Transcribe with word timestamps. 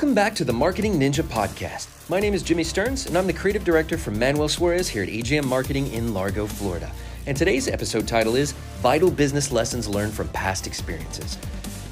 Welcome 0.00 0.14
back 0.14 0.34
to 0.36 0.46
the 0.46 0.52
Marketing 0.54 0.94
Ninja 0.94 1.22
Podcast. 1.22 2.08
My 2.08 2.20
name 2.20 2.32
is 2.32 2.42
Jimmy 2.42 2.64
Stearns, 2.64 3.04
and 3.04 3.18
I'm 3.18 3.26
the 3.26 3.34
creative 3.34 3.64
director 3.64 3.98
for 3.98 4.12
Manuel 4.12 4.48
Suarez 4.48 4.88
here 4.88 5.02
at 5.02 5.10
AGM 5.10 5.44
Marketing 5.44 5.92
in 5.92 6.14
Largo, 6.14 6.46
Florida. 6.46 6.90
And 7.26 7.36
today's 7.36 7.68
episode 7.68 8.08
title 8.08 8.34
is 8.34 8.52
Vital 8.80 9.10
Business 9.10 9.52
Lessons 9.52 9.86
Learned 9.86 10.14
from 10.14 10.28
Past 10.28 10.66
Experiences. 10.66 11.36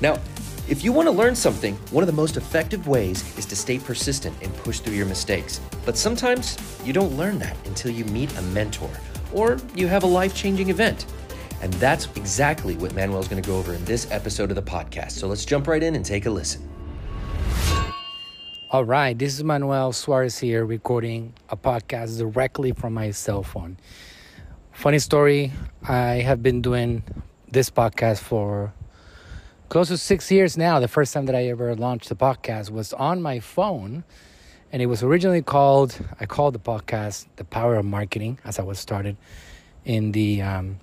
Now, 0.01 0.19
if 0.71 0.83
you 0.83 0.91
want 0.91 1.07
to 1.07 1.13
learn 1.13 1.37
something, 1.37 1.75
one 1.91 2.03
of 2.03 2.07
the 2.07 2.15
most 2.15 2.39
effective 2.39 2.89
ways 2.89 3.37
is 3.37 3.45
to 3.45 3.55
stay 3.55 3.79
persistent 3.79 4.35
and 4.41 4.57
push 4.57 4.79
through 4.79 4.95
your 4.95 5.05
mistakes. 5.05 5.61
But 5.85 5.99
sometimes 5.99 6.57
you 6.87 6.95
don't 6.95 7.15
learn 7.15 7.39
that 7.41 7.59
until 7.67 7.91
you 7.91 8.07
meet 8.07 8.35
a 8.39 8.43
mentor 8.43 8.91
or 9.35 9.59
you 9.75 9.87
have 9.87 10.05
a 10.05 10.07
life 10.07 10.35
changing 10.35 10.71
event. 10.71 11.05
And 11.61 11.71
that's 11.75 12.07
exactly 12.17 12.75
what 12.77 12.95
Manuel's 12.95 13.29
going 13.29 13.43
to 13.43 13.47
go 13.47 13.59
over 13.59 13.75
in 13.75 13.85
this 13.85 14.11
episode 14.11 14.49
of 14.49 14.57
the 14.57 14.63
podcast. 14.63 15.11
So 15.11 15.29
let's 15.29 15.45
jump 15.45 15.67
right 15.67 15.83
in 15.83 15.95
and 15.95 16.07
take 16.07 16.25
a 16.25 16.31
listen. 16.31 16.67
All 18.71 18.85
right, 18.85 19.19
this 19.19 19.33
is 19.33 19.43
Manuel 19.43 19.95
Suarez 19.95 20.39
here 20.39 20.63
recording 20.63 21.33
a 21.49 21.57
podcast 21.57 22.19
directly 22.19 22.73
from 22.73 22.93
my 22.93 23.13
cell 23.13 23.43
phone. 23.43 23.79
Funny 24.73 24.99
story, 24.99 25.53
I 25.89 26.17
have 26.17 26.43
been 26.43 26.61
doing 26.61 27.03
this 27.51 27.71
podcast 27.71 28.19
for 28.19 28.75
close 29.71 29.89
to 29.89 29.97
six 29.97 30.31
years 30.31 30.59
now. 30.59 30.81
The 30.81 30.89
first 30.89 31.15
time 31.15 31.25
that 31.25 31.35
I 31.35 31.47
ever 31.47 31.75
launched 31.77 32.11
the 32.11 32.15
podcast 32.15 32.69
was 32.69 32.93
on 32.93 33.23
my 33.23 33.41
phone, 33.41 34.05
and 34.71 34.83
it 34.83 34.87
was 34.87 35.03
originally 35.03 35.41
called. 35.41 35.99
I 36.21 36.27
called 36.27 36.55
the 36.55 36.59
podcast 36.59 37.25
"The 37.37 37.45
Power 37.45 37.77
of 37.77 37.87
Marketing" 37.87 38.39
as 38.45 38.59
I 38.59 38.65
was 38.65 38.79
started 38.79 39.17
in 39.87 40.13
the 40.13 40.43
um, 40.43 40.79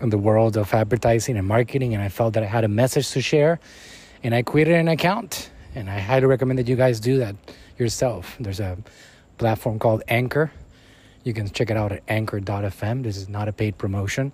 in 0.00 0.10
the 0.10 0.18
world 0.18 0.56
of 0.56 0.74
advertising 0.74 1.36
and 1.36 1.46
marketing, 1.46 1.94
and 1.94 2.02
I 2.02 2.08
felt 2.08 2.34
that 2.34 2.42
I 2.42 2.46
had 2.46 2.64
a 2.64 2.68
message 2.82 3.12
to 3.12 3.20
share, 3.20 3.60
and 4.24 4.34
I 4.34 4.42
created 4.42 4.74
an 4.74 4.88
account. 4.88 5.50
And 5.74 5.90
I 5.90 5.98
highly 5.98 6.26
recommend 6.26 6.58
that 6.58 6.68
you 6.68 6.76
guys 6.76 7.00
do 7.00 7.18
that 7.18 7.36
yourself. 7.78 8.36
There's 8.38 8.60
a 8.60 8.78
platform 9.38 9.78
called 9.78 10.02
Anchor. 10.08 10.52
You 11.24 11.32
can 11.32 11.48
check 11.50 11.70
it 11.70 11.76
out 11.76 11.92
at 11.92 12.02
anchor.fm. 12.06 13.02
This 13.02 13.16
is 13.16 13.28
not 13.28 13.48
a 13.48 13.52
paid 13.52 13.78
promotion 13.78 14.32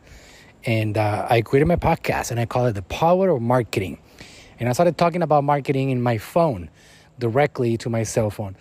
and 0.64 0.98
uh, 0.98 1.26
I 1.28 1.42
created 1.42 1.66
my 1.66 1.76
podcast 1.76 2.30
and 2.30 2.38
I 2.38 2.46
call 2.46 2.66
it 2.66 2.72
The 2.72 2.82
Power 2.82 3.30
of 3.30 3.40
Marketing. 3.40 3.98
And 4.58 4.68
I 4.68 4.72
started 4.72 4.98
talking 4.98 5.22
about 5.22 5.44
marketing 5.44 5.90
in 5.90 6.02
my 6.02 6.18
phone 6.18 6.68
directly 7.18 7.76
to 7.78 7.88
my 7.88 8.02
cell 8.02 8.30
phone. 8.30 8.56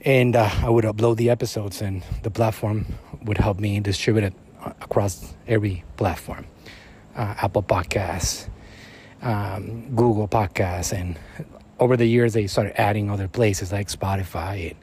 And 0.00 0.34
uh, 0.34 0.50
I 0.62 0.70
would 0.70 0.84
upload 0.84 1.18
the 1.18 1.28
episodes, 1.28 1.82
and 1.82 2.02
the 2.22 2.30
platform 2.30 2.86
would 3.22 3.36
help 3.36 3.60
me 3.60 3.78
distribute 3.80 4.24
it 4.24 4.34
across 4.80 5.34
every 5.46 5.84
platform 5.96 6.46
uh, 7.14 7.34
Apple 7.42 7.62
Podcasts, 7.62 8.48
um, 9.20 9.94
Google 9.94 10.26
Podcasts, 10.26 10.98
and 10.98 11.18
over 11.80 11.96
the 11.96 12.06
years 12.06 12.34
they 12.34 12.46
started 12.46 12.80
adding 12.80 13.10
other 13.10 13.26
places 13.26 13.72
like 13.72 13.88
Spotify 13.88 14.70
and 14.70 14.78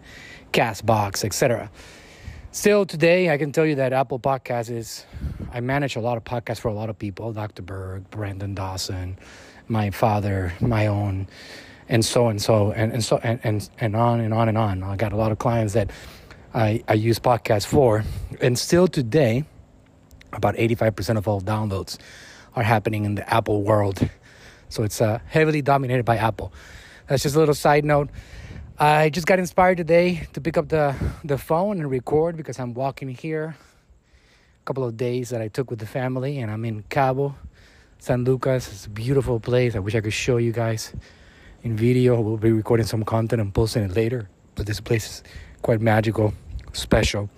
Castbox, 0.51 1.23
etc. 1.23 1.71
Still 2.51 2.85
today, 2.85 3.29
I 3.29 3.37
can 3.37 3.51
tell 3.51 3.65
you 3.65 3.75
that 3.75 3.93
Apple 3.93 4.19
Podcast 4.19 4.71
is 4.71 5.05
I 5.53 5.61
manage 5.61 5.95
a 5.95 6.01
lot 6.01 6.17
of 6.17 6.23
podcasts 6.23 6.59
for 6.59 6.69
a 6.69 6.73
lot 6.73 6.89
of 6.89 6.97
people 6.97 7.31
Dr. 7.31 7.61
Berg, 7.61 8.09
Brandon 8.09 8.53
Dawson, 8.55 9.17
my 9.67 9.91
father, 9.91 10.53
my 10.59 10.87
own, 10.87 11.27
and 11.87 12.03
so 12.03 12.27
and 12.27 12.41
so, 12.41 12.71
and, 12.71 12.91
and 12.91 13.03
so 13.03 13.17
and, 13.23 13.39
and, 13.43 13.69
and 13.79 13.95
on 13.95 14.19
and 14.19 14.33
on 14.33 14.49
and 14.49 14.57
on. 14.57 14.83
I 14.83 14.95
got 14.95 15.13
a 15.13 15.17
lot 15.17 15.31
of 15.31 15.37
clients 15.37 15.73
that 15.73 15.91
I, 16.53 16.83
I 16.87 16.93
use 16.93 17.19
podcasts 17.19 17.67
for. 17.67 18.03
And 18.41 18.57
still 18.57 18.87
today, 18.87 19.45
about 20.33 20.55
85% 20.55 21.17
of 21.17 21.27
all 21.27 21.41
downloads 21.41 21.97
are 22.55 22.63
happening 22.63 23.05
in 23.05 23.15
the 23.15 23.31
Apple 23.31 23.61
world. 23.61 24.09
So 24.69 24.83
it's 24.83 24.99
uh, 24.99 25.19
heavily 25.27 25.61
dominated 25.61 26.03
by 26.03 26.17
Apple. 26.17 26.51
That's 27.07 27.23
just 27.23 27.35
a 27.37 27.39
little 27.39 27.55
side 27.55 27.85
note. 27.85 28.09
I 28.77 29.09
just 29.09 29.25
got 29.25 29.39
inspired 29.39 29.77
today 29.77 30.27
to 30.33 30.41
pick 30.41 30.57
up 30.57 30.67
the, 30.67 30.93
the 31.23 31.37
phone 31.37 31.79
and 31.79 31.89
record 31.89 32.35
because 32.35 32.59
I'm 32.59 32.73
walking 32.73 33.07
here 33.07 33.55
A 34.61 34.65
couple 34.65 34.83
of 34.83 34.97
days 34.97 35.29
that 35.29 35.41
I 35.41 35.47
took 35.47 35.69
with 35.69 35.79
the 35.79 35.85
family, 35.85 36.39
and 36.39 36.51
I'm 36.51 36.65
in 36.65 36.83
Cabo, 36.89 37.33
San 37.99 38.25
Lucas. 38.25 38.69
It's 38.69 38.85
a 38.87 38.89
beautiful 38.89 39.39
place. 39.39 39.73
I 39.73 39.79
wish 39.79 39.95
I 39.95 40.01
could 40.01 40.11
show 40.11 40.35
you 40.35 40.51
guys 40.51 40.93
in 41.63 41.77
video. 41.77 42.19
We'll 42.19 42.35
be 42.35 42.51
recording 42.51 42.85
some 42.85 43.05
content 43.05 43.41
and 43.41 43.53
posting 43.53 43.83
it 43.83 43.95
later. 43.95 44.27
But 44.55 44.65
this 44.65 44.81
place 44.81 45.05
is 45.05 45.23
quite 45.61 45.79
magical, 45.79 46.33
special. 46.73 47.29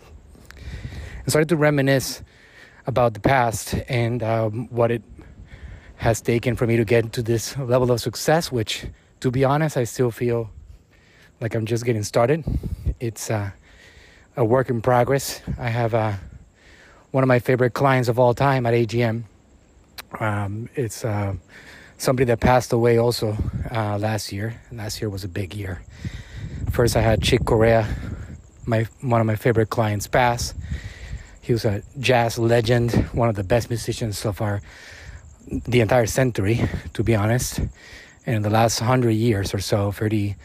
And 0.56 1.28
started 1.28 1.50
to 1.50 1.58
reminisce 1.58 2.24
about 2.88 3.14
the 3.14 3.20
past 3.20 3.76
and 3.88 4.24
um, 4.24 4.68
what 4.72 4.90
it 4.90 5.04
has 5.98 6.22
taken 6.22 6.56
for 6.56 6.66
me 6.66 6.76
to 6.76 6.86
get 6.86 7.14
to 7.14 7.22
this 7.22 7.56
level 7.56 7.92
of 7.92 8.02
success, 8.02 8.52
which, 8.52 8.88
to 9.19 9.31
be 9.31 9.44
honest, 9.44 9.78
I 9.78 9.84
still 9.84 10.12
feel 10.12 10.50
like 11.41 11.56
I'm 11.56 11.66
just 11.66 11.85
getting 11.85 12.03
started. 12.03 12.44
It's 13.00 13.30
uh, 13.30 13.52
a 14.38 14.46
work 14.46 14.69
in 14.69 14.81
progress. 14.81 15.41
I 15.57 15.69
have 15.69 15.94
a 15.94 16.19
one 17.12 17.24
of 17.24 17.28
my 17.28 17.40
favorite 17.40 17.74
clients 17.74 18.07
of 18.07 18.19
all 18.19 18.34
time 18.34 18.66
at 18.66 18.74
AGM. 18.74 19.24
Um, 20.19 20.69
it's 20.75 21.03
uh, 21.03 21.34
somebody 21.97 22.25
that 22.25 22.40
passed 22.40 22.72
away 22.72 22.97
also 22.97 23.35
uh, 23.72 23.97
last 23.97 24.31
year. 24.31 24.62
Last 24.72 25.02
year 25.02 25.09
was 25.09 25.24
a 25.24 25.28
big 25.28 25.56
year. 25.56 25.81
First, 26.72 26.96
I 26.96 27.01
had 27.01 27.22
Chick 27.22 27.46
Corea, 27.46 27.88
my 28.66 28.86
one 29.01 29.22
of 29.22 29.28
my 29.28 29.36
favorite 29.36 29.69
clients, 29.69 30.07
pass. 30.07 30.53
He 31.41 31.51
was 31.51 31.66
a 31.66 31.81
jazz 32.00 32.38
legend, 32.38 32.91
one 33.12 33.28
of 33.28 33.36
the 33.36 33.44
best 33.44 33.69
musicians 33.69 34.19
so 34.19 34.31
far, 34.31 34.62
the 35.47 35.81
entire 35.81 36.06
century, 36.06 36.62
to 36.94 37.03
be 37.03 37.16
honest. 37.16 37.62
In 38.30 38.44
the 38.44 38.50
last 38.52 38.80
hundred 38.80 39.14
years 39.14 39.56
or 39.56 39.60
so, 39.60 39.92
30, 39.92 40.36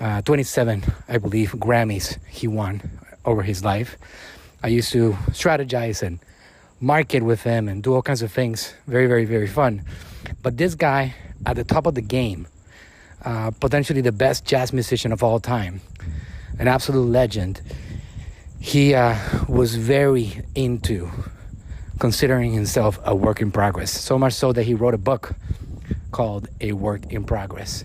uh, 0.00 0.22
27, 0.22 0.82
I 1.08 1.18
believe, 1.18 1.52
Grammys 1.52 2.18
he 2.26 2.48
won 2.48 2.82
over 3.24 3.44
his 3.44 3.62
life. 3.62 3.96
I 4.60 4.66
used 4.66 4.90
to 4.90 5.12
strategize 5.30 6.02
and 6.02 6.18
market 6.80 7.22
with 7.22 7.44
him 7.44 7.68
and 7.68 7.80
do 7.80 7.94
all 7.94 8.02
kinds 8.02 8.22
of 8.22 8.32
things. 8.32 8.74
Very, 8.88 9.06
very, 9.06 9.24
very 9.24 9.46
fun. 9.46 9.84
But 10.42 10.56
this 10.56 10.74
guy 10.74 11.14
at 11.46 11.54
the 11.54 11.62
top 11.62 11.86
of 11.86 11.94
the 11.94 12.02
game, 12.02 12.48
uh, 13.24 13.52
potentially 13.52 14.00
the 14.00 14.10
best 14.10 14.44
jazz 14.44 14.72
musician 14.72 15.12
of 15.12 15.22
all 15.22 15.38
time, 15.38 15.82
an 16.58 16.66
absolute 16.66 17.06
legend, 17.06 17.60
he 18.58 18.96
uh, 18.96 19.16
was 19.46 19.76
very 19.76 20.42
into 20.56 21.08
considering 22.00 22.52
himself 22.52 22.98
a 23.04 23.14
work 23.14 23.40
in 23.40 23.52
progress. 23.52 23.92
So 23.92 24.18
much 24.18 24.32
so 24.32 24.52
that 24.52 24.64
he 24.64 24.74
wrote 24.74 24.94
a 24.94 24.98
book 24.98 25.36
called 26.10 26.48
A 26.60 26.72
Work 26.72 27.12
in 27.12 27.24
Progress. 27.24 27.84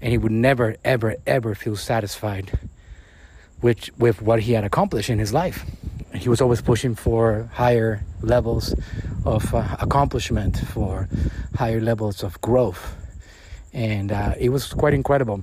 And 0.00 0.12
he 0.12 0.18
would 0.18 0.32
never, 0.32 0.76
ever, 0.84 1.16
ever 1.26 1.54
feel 1.54 1.76
satisfied 1.76 2.58
with, 3.60 3.90
with 3.98 4.22
what 4.22 4.40
he 4.40 4.52
had 4.52 4.64
accomplished 4.64 5.10
in 5.10 5.18
his 5.18 5.32
life 5.32 5.64
he 6.14 6.28
was 6.28 6.40
always 6.40 6.60
pushing 6.60 6.94
for 6.94 7.48
higher 7.52 8.02
levels 8.22 8.74
of 9.24 9.54
uh, 9.54 9.76
accomplishment, 9.80 10.58
for 10.58 11.08
higher 11.54 11.80
levels 11.80 12.22
of 12.22 12.40
growth. 12.40 12.96
And 13.72 14.10
uh, 14.10 14.34
it 14.38 14.48
was 14.48 14.72
quite 14.72 14.94
incredible 14.94 15.42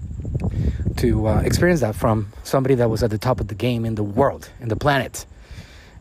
to 0.98 1.28
uh, 1.28 1.40
experience 1.42 1.82
that 1.82 1.96
from 1.96 2.34
somebody 2.44 2.76
that 2.76 2.90
was 2.90 3.02
at 3.04 3.10
the 3.10 3.18
top 3.18 3.40
of 3.40 3.48
the 3.48 3.56
game 3.56 3.86
in 3.86 3.96
the 3.96 4.04
world, 4.04 4.50
in 4.60 4.68
the 4.68 4.76
planet. 4.76 5.26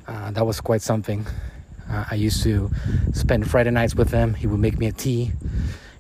Uh, 0.06 0.30
that 0.32 0.44
was 0.44 0.60
quite 0.60 0.82
something. 0.82 1.26
Uh, 1.88 2.04
I 2.10 2.16
used 2.16 2.42
to 2.42 2.70
spend 3.12 3.48
Friday 3.48 3.70
nights 3.70 3.94
with 3.94 4.10
him. 4.10 4.34
He 4.34 4.46
would 4.46 4.60
make 4.60 4.78
me 4.78 4.88
a 4.88 4.92
tea. 4.92 5.32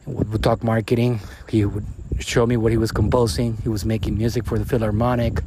We 0.06 0.24
would 0.24 0.42
talk 0.42 0.62
marketing. 0.62 1.18
He 1.48 1.64
would 1.64 1.84
show 2.20 2.46
me 2.46 2.56
what 2.56 2.70
he 2.70 2.78
was 2.78 2.92
composing. 2.92 3.56
He 3.58 3.68
was 3.68 3.84
making 3.84 4.16
music 4.16 4.44
for 4.44 4.58
the 4.58 4.64
Philharmonic. 4.64 5.42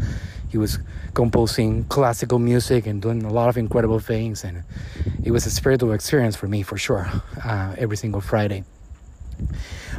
He 0.49 0.57
was 0.57 0.79
composing 1.13 1.85
classical 1.85 2.39
music 2.39 2.85
and 2.85 3.01
doing 3.01 3.23
a 3.23 3.31
lot 3.31 3.47
of 3.47 3.57
incredible 3.57 3.99
things. 3.99 4.43
And 4.43 4.63
it 5.23 5.31
was 5.31 5.45
a 5.45 5.51
spiritual 5.51 5.93
experience 5.93 6.35
for 6.35 6.47
me 6.47 6.61
for 6.63 6.77
sure 6.77 7.09
uh, 7.43 7.75
every 7.77 7.95
single 7.95 8.19
friday. 8.19 8.65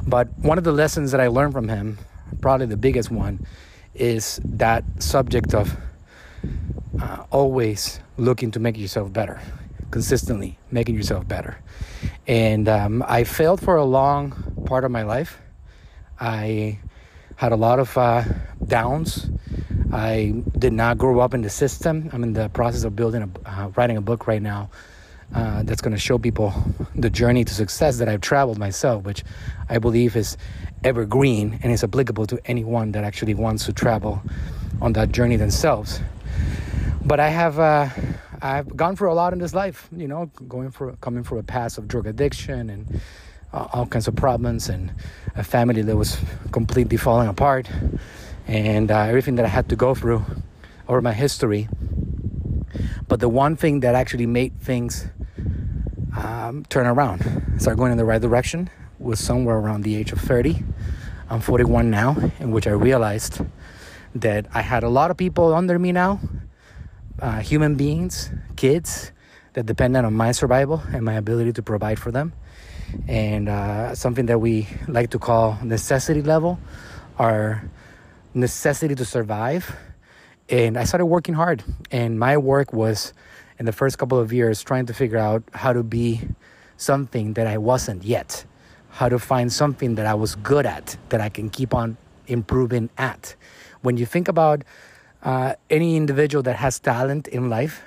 But 0.06 0.28
one 0.38 0.58
of 0.58 0.64
the 0.64 0.72
lessons 0.72 1.12
that 1.12 1.20
i 1.20 1.28
learned 1.28 1.54
from 1.54 1.68
him 1.68 1.98
probably 2.42 2.66
the 2.66 2.76
biggest 2.76 3.10
one 3.10 3.46
is 3.94 4.40
that 4.44 4.84
subject 4.98 5.54
of 5.54 5.74
uh, 7.00 7.24
always 7.30 8.00
looking 8.18 8.50
to 8.50 8.60
make 8.60 8.76
yourself 8.76 9.12
better. 9.12 9.40
Consistently 9.90 10.58
making 10.70 10.94
yourself 10.94 11.26
better 11.26 11.58
and 12.30 12.68
um, 12.68 13.04
i 13.08 13.24
failed 13.24 13.60
for 13.60 13.76
a 13.76 13.84
long 13.84 14.32
part 14.66 14.84
of 14.84 14.90
my 14.90 15.02
life 15.02 15.38
i 16.20 16.78
had 17.36 17.52
a 17.52 17.56
lot 17.56 17.78
of 17.78 17.96
uh, 17.98 18.22
downs 18.66 19.30
I 19.92 20.34
did 20.56 20.72
not 20.72 20.98
grow 20.98 21.18
up 21.18 21.34
in 21.34 21.42
the 21.42 21.50
system. 21.50 22.10
I'm 22.12 22.22
in 22.22 22.32
the 22.32 22.48
process 22.50 22.84
of 22.84 22.94
building 22.94 23.22
a, 23.22 23.48
uh, 23.48 23.68
writing 23.76 23.96
a 23.96 24.00
book 24.00 24.28
right 24.28 24.40
now 24.40 24.70
uh, 25.34 25.64
that's 25.64 25.80
going 25.80 25.94
to 25.94 25.98
show 25.98 26.16
people 26.16 26.54
the 26.94 27.10
journey 27.10 27.44
to 27.44 27.52
success 27.52 27.98
that 27.98 28.08
I've 28.08 28.20
traveled 28.20 28.58
myself, 28.58 29.02
which 29.02 29.24
I 29.68 29.78
believe 29.78 30.14
is 30.14 30.36
evergreen 30.84 31.58
and 31.62 31.72
is 31.72 31.82
applicable 31.82 32.26
to 32.28 32.38
anyone 32.44 32.92
that 32.92 33.02
actually 33.02 33.34
wants 33.34 33.66
to 33.66 33.72
travel 33.72 34.22
on 34.80 34.92
that 34.92 35.10
journey 35.10 35.34
themselves. 35.34 36.00
But 37.04 37.18
I 37.18 37.28
have 37.28 37.58
uh, 37.58 37.88
I've 38.42 38.74
gone 38.74 38.96
through 38.96 39.12
a 39.12 39.14
lot 39.14 39.32
in 39.34 39.38
this 39.38 39.52
life, 39.52 39.88
you 39.94 40.08
know, 40.08 40.30
going 40.48 40.70
for 40.70 40.92
coming 41.02 41.22
from 41.24 41.38
a 41.38 41.42
past 41.42 41.76
of 41.76 41.86
drug 41.86 42.06
addiction 42.06 42.70
and 42.70 43.00
uh, 43.52 43.68
all 43.72 43.86
kinds 43.86 44.08
of 44.08 44.16
problems 44.16 44.70
and 44.70 44.92
a 45.34 45.44
family 45.44 45.82
that 45.82 45.96
was 45.96 46.18
completely 46.50 46.96
falling 46.96 47.28
apart 47.28 47.68
and 48.46 48.90
uh, 48.90 49.00
everything 49.00 49.34
that 49.34 49.44
I 49.44 49.48
had 49.48 49.68
to 49.68 49.76
go 49.76 49.94
through 49.94 50.24
over 50.88 51.02
my 51.02 51.12
history. 51.12 51.68
But 53.08 53.20
the 53.20 53.28
one 53.28 53.56
thing 53.56 53.80
that 53.80 53.94
actually 53.94 54.26
made 54.26 54.58
things 54.60 55.06
um, 56.16 56.64
turn 56.70 56.86
around, 56.86 57.20
start 57.58 57.76
going 57.76 57.92
in 57.92 57.98
the 57.98 58.04
right 58.06 58.22
direction, 58.22 58.70
was 58.98 59.20
somewhere 59.20 59.56
around 59.56 59.82
the 59.82 59.96
age 59.96 60.12
of 60.12 60.20
30. 60.20 60.62
I'm 61.28 61.40
41 61.40 61.90
now, 61.90 62.16
in 62.38 62.52
which 62.52 62.66
I 62.66 62.70
realized 62.70 63.40
that 64.14 64.46
I 64.54 64.62
had 64.62 64.82
a 64.82 64.88
lot 64.88 65.10
of 65.10 65.16
people 65.16 65.54
under 65.54 65.78
me 65.78 65.92
now, 65.92 66.20
uh, 67.20 67.40
human 67.40 67.74
beings, 67.74 68.30
kids, 68.56 69.12
that 69.52 69.66
depended 69.66 70.04
on 70.04 70.14
my 70.14 70.32
survival 70.32 70.82
and 70.92 71.04
my 71.04 71.14
ability 71.14 71.52
to 71.54 71.62
provide 71.62 71.98
for 71.98 72.10
them. 72.10 72.32
And 73.08 73.48
uh, 73.48 73.94
something 73.94 74.26
that 74.26 74.38
we 74.38 74.66
like 74.88 75.10
to 75.10 75.18
call 75.18 75.58
necessity 75.62 76.22
level, 76.22 76.58
our 77.18 77.62
necessity 78.34 78.94
to 78.94 79.04
survive. 79.04 79.76
And 80.48 80.76
I 80.76 80.84
started 80.84 81.06
working 81.06 81.34
hard. 81.34 81.62
And 81.90 82.18
my 82.18 82.36
work 82.36 82.72
was, 82.72 83.12
in 83.58 83.66
the 83.66 83.72
first 83.72 83.98
couple 83.98 84.18
of 84.18 84.32
years, 84.32 84.62
trying 84.62 84.86
to 84.86 84.94
figure 84.94 85.18
out 85.18 85.42
how 85.52 85.72
to 85.72 85.82
be 85.82 86.20
something 86.76 87.34
that 87.34 87.46
I 87.46 87.58
wasn't 87.58 88.04
yet, 88.04 88.44
how 88.88 89.08
to 89.08 89.18
find 89.18 89.52
something 89.52 89.96
that 89.96 90.06
I 90.06 90.14
was 90.14 90.34
good 90.36 90.66
at, 90.66 90.96
that 91.10 91.20
I 91.20 91.28
can 91.28 91.50
keep 91.50 91.74
on 91.74 91.96
improving 92.26 92.90
at. 92.96 93.34
When 93.82 93.96
you 93.96 94.06
think 94.06 94.28
about 94.28 94.64
uh, 95.22 95.54
any 95.68 95.96
individual 95.96 96.42
that 96.42 96.56
has 96.56 96.78
talent 96.78 97.28
in 97.28 97.50
life, 97.50 97.82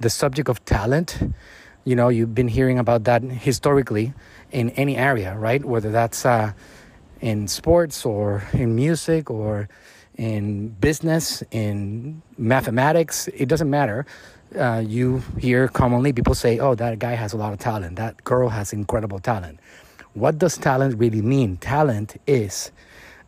the 0.00 0.10
subject 0.10 0.48
of 0.48 0.64
talent, 0.64 1.18
you 1.84 1.96
know, 1.96 2.08
you've 2.08 2.34
been 2.34 2.48
hearing 2.48 2.78
about 2.78 3.04
that 3.04 3.22
historically 3.22 4.12
in 4.50 4.70
any 4.70 4.96
area, 4.96 5.36
right? 5.36 5.64
Whether 5.64 5.90
that's 5.90 6.24
uh, 6.24 6.52
in 7.20 7.48
sports 7.48 8.04
or 8.04 8.44
in 8.52 8.74
music 8.74 9.30
or 9.30 9.68
in 10.16 10.68
business, 10.68 11.42
in 11.50 12.22
mathematics, 12.36 13.28
it 13.28 13.48
doesn't 13.48 13.70
matter. 13.70 14.04
Uh, 14.56 14.82
you 14.86 15.22
hear 15.38 15.66
commonly 15.68 16.12
people 16.12 16.34
say, 16.34 16.58
oh, 16.58 16.74
that 16.74 16.98
guy 16.98 17.12
has 17.12 17.32
a 17.32 17.36
lot 17.36 17.52
of 17.52 17.58
talent, 17.58 17.96
that 17.96 18.22
girl 18.22 18.50
has 18.50 18.72
incredible 18.72 19.18
talent. 19.18 19.58
What 20.14 20.38
does 20.38 20.58
talent 20.58 20.98
really 20.98 21.22
mean? 21.22 21.56
Talent 21.56 22.20
is 22.26 22.70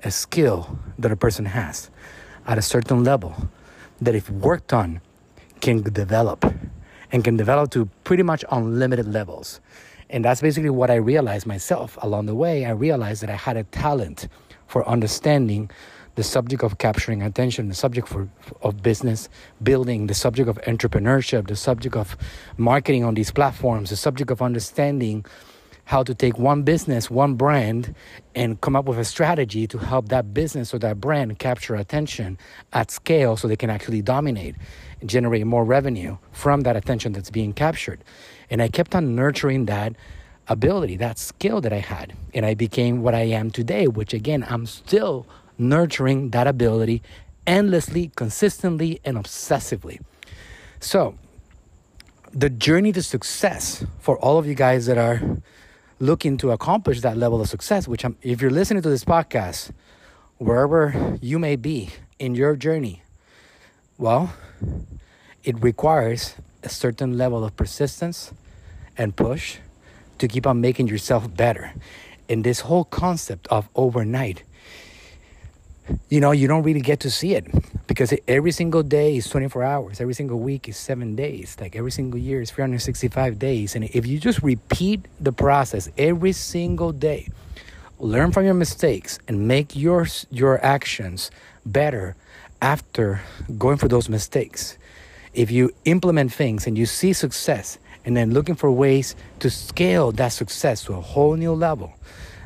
a 0.05 0.11
skill 0.11 0.79
that 0.99 1.11
a 1.11 1.17
person 1.17 1.47
has 1.47 1.91
at 2.47 2.59
a 2.59 2.63
certain 2.63 3.05
level 3.05 3.49
that, 4.01 4.15
if 4.15 4.31
worked 4.31 4.73
on, 4.73 5.01
can 5.61 5.83
develop 5.83 6.45
and 7.13 7.25
can 7.25 7.37
develop 7.37 7.71
to 7.71 7.87
pretty 8.05 8.23
much 8.23 8.45
unlimited 8.51 9.07
levels. 9.07 9.61
And 10.11 10.25
that's 10.25 10.41
basically 10.41 10.71
what 10.71 10.91
I 10.91 10.97
realized 10.97 11.47
myself 11.47 11.97
along 12.03 12.27
the 12.27 12.35
way. 12.35 12.67
I 12.67 12.71
realized 12.71 13.23
that 13.23 13.31
I 13.31 13.37
had 13.37 13.57
a 13.57 13.65
talent 13.65 14.29
for 14.67 14.87
understanding 14.89 15.71
the 16.17 16.23
subject 16.23 16.63
of 16.63 16.79
capturing 16.79 17.23
attention, 17.23 17.69
the 17.69 17.75
subject 17.75 18.07
for, 18.07 18.29
of 18.63 18.83
business 18.83 19.29
building, 19.63 20.07
the 20.07 20.15
subject 20.15 20.49
of 20.49 20.61
entrepreneurship, 20.63 21.49
the 21.49 21.57
subject 21.57 21.97
of 21.97 22.17
marketing 22.57 23.05
on 23.05 23.15
these 23.15 23.31
platforms, 23.31 23.91
the 23.91 23.97
subject 23.97 24.31
of 24.31 24.41
understanding 24.41 25.25
how 25.87 26.03
to 26.03 26.15
take 26.15 26.39
one 26.39 26.63
business, 26.63 27.11
one 27.11 27.35
brand, 27.35 27.95
and 28.35 28.61
come 28.61 28.75
up 28.75 28.87
with 28.87 28.99
a 28.99 29.05
strategy 29.05 29.67
to 29.67 29.79
help 29.79 30.09
that 30.09 30.33
business 30.33 30.73
or 30.73 30.79
that 30.79 31.01
brand 31.01 31.39
capture 31.39 31.75
attention 31.75 32.39
at 32.73 32.91
scale 32.91 33.37
so 33.37 33.47
they 33.47 33.57
can 33.57 33.71
actually 33.71 34.03
dominate 34.03 34.55
and 35.01 35.11
generate 35.11 35.47
more 35.47 35.65
revenue 35.65 36.17
from 36.33 36.63
that 36.63 36.77
attention 36.77 37.13
that's 37.13 37.31
being 37.31 37.53
captured. 37.53 38.03
And 38.51 38.63
I 38.63 38.69
kept 38.69 38.95
on 38.95 39.15
nurturing 39.15 39.67
that 39.67 39.95
ability, 40.49 40.97
that 40.97 41.19
skill 41.19 41.61
that 41.61 41.73
I 41.73 41.79
had. 41.79 42.15
And 42.33 42.45
I 42.47 42.55
became 42.55 43.03
what 43.03 43.15
I 43.15 43.23
am 43.23 43.51
today, 43.51 43.87
which 43.87 44.15
again, 44.15 44.45
I'm 44.49 44.67
still 44.67 45.27
nurturing 45.59 46.31
that 46.31 46.47
ability 46.47 47.03
endlessly, 47.47 48.11
consistently, 48.17 49.01
and 49.05 49.17
obsessively. 49.17 50.01
So, 50.81 51.17
the 52.33 52.51
journey 52.51 52.93
to 52.93 53.03
success 53.03 53.85
for 54.01 54.19
all 54.19 54.39
of 54.39 54.47
you 54.47 54.55
guys 54.55 54.87
that 54.87 54.99
are 54.99 55.21
looking 56.05 56.37
to 56.39 56.51
accomplish 56.51 57.01
that 57.01 57.17
level 57.17 57.41
of 57.41 57.49
success, 57.49 57.89
which 57.89 58.05
I'm, 58.05 58.17
if 58.23 58.43
you're 58.43 58.51
listening 58.51 58.83
to 58.83 58.91
this 58.91 59.05
podcast, 59.05 59.71
wherever 60.39 61.17
you 61.23 61.39
may 61.39 61.57
be 61.57 61.91
in 62.19 62.35
your 62.35 62.57
journey, 62.57 63.03
well, 63.97 64.35
it 65.43 65.61
requires 65.63 66.35
a 66.63 66.69
certain 66.69 67.17
level 67.17 67.45
of 67.45 67.57
persistence 67.57 68.33
and 68.99 69.17
push 69.17 69.59
to 70.19 70.29
keep 70.29 70.47
on 70.47 70.61
making 70.61 70.89
yourself 70.89 71.35
better. 71.35 71.73
And 72.29 72.45
this 72.45 72.61
whole 72.61 72.85
concept 72.85 73.47
of 73.49 73.69
overnight, 73.75 74.43
you 76.09 76.21
know, 76.21 76.33
you 76.33 76.49
don't 76.49 76.63
really 76.63 76.81
get 76.81 77.01
to 77.01 77.11
see 77.11 77.35
it 77.35 77.47
because 77.87 78.15
every 78.27 78.53
single 78.53 78.83
day 78.83 79.17
is 79.17 79.29
24 79.29 79.63
hours, 79.63 80.01
every 80.01 80.15
single 80.15 80.39
week 80.39 80.69
is 80.69 80.77
seven 80.77 81.15
days, 81.15 81.57
like 81.61 81.77
every 81.77 81.91
single 81.91 82.19
year 82.19 82.41
is 82.41 82.51
365 82.51 83.39
days. 83.39 83.75
And 83.75 83.85
if 83.85 84.07
you 84.07 84.19
just 84.19 84.43
repeat 84.43 85.07
the 85.21 85.33
process 85.33 85.91
every 85.99 86.33
single 86.33 86.93
day, 86.93 87.29
learn 87.99 88.33
from 88.33 88.45
your 88.45 88.55
mistakes 88.55 89.19
and 89.29 89.47
make 89.47 89.77
your, 89.77 90.07
your 90.31 90.65
actions 90.65 91.31
better 91.67 92.17
after 92.63 93.21
going 93.59 93.77
through 93.77 93.91
those 93.91 94.09
mistakes. 94.09 94.79
If 95.35 95.51
you 95.51 95.71
implement 95.85 96.33
things 96.33 96.67
and 96.67 96.79
you 96.79 96.87
see 96.87 97.13
success 97.13 97.79
and 98.05 98.17
then 98.17 98.33
looking 98.33 98.55
for 98.55 98.71
ways 98.71 99.15
to 99.41 99.51
scale 99.51 100.13
that 100.13 100.29
success 100.29 100.85
to 100.85 100.95
a 100.95 101.01
whole 101.01 101.35
new 101.35 101.53
level, 101.53 101.93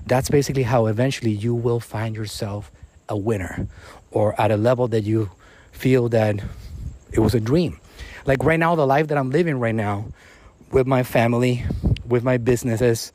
that's 0.07 0.31
basically 0.31 0.63
how 0.63 0.87
eventually 0.87 1.31
you 1.31 1.55
will 1.55 1.81
find 1.81 2.17
yourself 2.17 2.73
a 3.09 3.17
winner 3.17 3.67
or 4.11 4.39
at 4.41 4.51
a 4.51 4.57
level 4.57 4.89
that 4.89 5.03
you 5.03 5.31
feel 5.73 6.09
that 6.09 6.37
it 7.13 7.21
was 7.21 7.35
a 7.35 7.41
dream. 7.41 7.79
Like 8.27 8.45
right 8.45 8.59
now, 8.59 8.75
the 8.75 8.87
life 8.87 9.09
that 9.09 9.19
I'm 9.19 9.31
living 9.31 9.59
right 9.59 9.75
now 9.75 10.07
with 10.71 10.87
my 10.87 11.03
family, 11.03 11.65
with 12.07 12.23
my 12.25 12.37
businesses, 12.37 13.13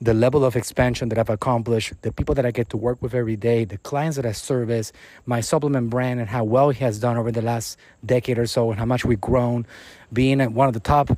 the 0.00 0.14
level 0.14 0.44
of 0.44 0.54
expansion 0.54 1.08
that 1.08 1.18
I've 1.18 1.28
accomplished, 1.28 1.92
the 2.02 2.12
people 2.12 2.34
that 2.36 2.46
I 2.46 2.52
get 2.52 2.70
to 2.70 2.76
work 2.76 3.02
with 3.02 3.14
every 3.14 3.34
day, 3.34 3.64
the 3.64 3.78
clients 3.78 4.16
that 4.16 4.24
I 4.24 4.32
service, 4.32 4.92
my 5.26 5.40
supplement 5.40 5.90
brand, 5.90 6.20
and 6.20 6.28
how 6.28 6.44
well 6.44 6.70
he 6.70 6.84
has 6.84 7.00
done 7.00 7.16
over 7.16 7.32
the 7.32 7.42
last 7.42 7.78
decade 8.06 8.38
or 8.38 8.46
so, 8.46 8.70
and 8.70 8.78
how 8.78 8.86
much 8.86 9.04
we've 9.04 9.20
grown, 9.20 9.66
being 10.12 10.40
at 10.40 10.52
one 10.52 10.68
of 10.68 10.74
the 10.74 10.80
top 10.80 11.10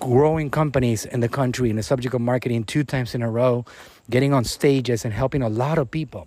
growing 0.00 0.50
companies 0.50 1.04
in 1.04 1.20
the 1.20 1.28
country 1.28 1.68
in 1.68 1.76
the 1.76 1.82
subject 1.82 2.14
of 2.14 2.20
marketing 2.20 2.64
two 2.64 2.82
times 2.82 3.14
in 3.14 3.22
a 3.22 3.30
row, 3.30 3.64
getting 4.08 4.32
on 4.32 4.44
stages 4.44 5.04
and 5.04 5.12
helping 5.12 5.42
a 5.42 5.48
lot 5.48 5.76
of 5.76 5.90
people. 5.90 6.26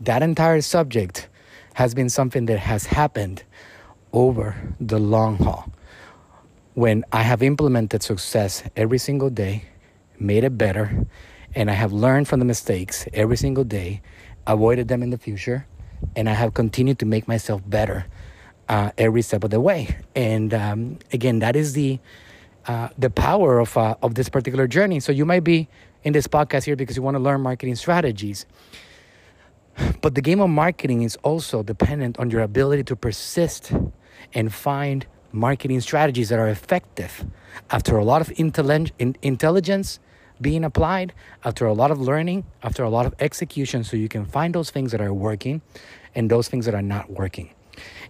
That 0.00 0.22
entire 0.22 0.60
subject 0.60 1.28
has 1.74 1.94
been 1.94 2.08
something 2.08 2.46
that 2.46 2.58
has 2.58 2.86
happened 2.86 3.42
over 4.12 4.56
the 4.80 4.98
long 4.98 5.36
haul. 5.36 5.70
When 6.74 7.04
I 7.12 7.22
have 7.22 7.42
implemented 7.42 8.02
success 8.02 8.62
every 8.76 8.98
single 8.98 9.30
day, 9.30 9.64
made 10.18 10.44
it 10.44 10.58
better, 10.58 11.06
and 11.54 11.70
I 11.70 11.74
have 11.74 11.92
learned 11.92 12.28
from 12.28 12.38
the 12.38 12.44
mistakes 12.44 13.06
every 13.14 13.36
single 13.36 13.64
day, 13.64 14.02
avoided 14.46 14.88
them 14.88 15.02
in 15.02 15.10
the 15.10 15.18
future, 15.18 15.66
and 16.14 16.28
I 16.28 16.34
have 16.34 16.52
continued 16.52 16.98
to 16.98 17.06
make 17.06 17.26
myself 17.26 17.62
better 17.66 18.06
uh, 18.68 18.90
every 18.98 19.22
step 19.22 19.44
of 19.44 19.50
the 19.50 19.60
way. 19.60 19.96
And 20.14 20.52
um, 20.52 20.98
again, 21.12 21.38
that 21.38 21.56
is 21.56 21.72
the 21.72 21.98
uh, 22.66 22.88
the 22.98 23.10
power 23.10 23.60
of 23.60 23.76
uh, 23.76 23.94
of 24.02 24.14
this 24.14 24.28
particular 24.28 24.66
journey. 24.66 25.00
So 25.00 25.12
you 25.12 25.24
might 25.24 25.44
be 25.44 25.68
in 26.02 26.12
this 26.12 26.26
podcast 26.26 26.64
here 26.64 26.76
because 26.76 26.96
you 26.96 27.02
want 27.02 27.14
to 27.16 27.22
learn 27.22 27.40
marketing 27.40 27.76
strategies. 27.76 28.44
But 30.00 30.14
the 30.14 30.22
game 30.22 30.40
of 30.40 30.50
marketing 30.50 31.02
is 31.02 31.16
also 31.22 31.62
dependent 31.62 32.18
on 32.18 32.30
your 32.30 32.42
ability 32.42 32.84
to 32.84 32.96
persist 32.96 33.72
and 34.34 34.52
find 34.52 35.06
marketing 35.32 35.80
strategies 35.80 36.28
that 36.30 36.38
are 36.38 36.48
effective 36.48 37.26
after 37.70 37.96
a 37.96 38.04
lot 38.04 38.20
of 38.20 38.32
intelligence 38.36 39.98
being 40.40 40.64
applied, 40.64 41.12
after 41.44 41.66
a 41.66 41.72
lot 41.72 41.90
of 41.90 42.00
learning, 42.00 42.44
after 42.62 42.82
a 42.82 42.90
lot 42.90 43.06
of 43.06 43.14
execution, 43.20 43.84
so 43.84 43.96
you 43.96 44.08
can 44.08 44.24
find 44.24 44.54
those 44.54 44.70
things 44.70 44.92
that 44.92 45.00
are 45.00 45.12
working 45.12 45.62
and 46.14 46.30
those 46.30 46.48
things 46.48 46.66
that 46.66 46.74
are 46.74 46.82
not 46.82 47.10
working. 47.10 47.50